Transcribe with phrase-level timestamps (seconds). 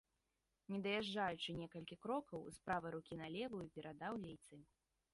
[0.75, 4.55] Не даязджаючы некалькі крокаў, з правай рукі на левую перадаў лейцы.